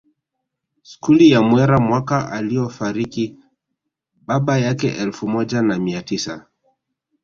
[0.83, 3.37] Skuli ya Mwera mwaka aliofariki
[4.27, 6.45] baba yake elfu moja na mia tisa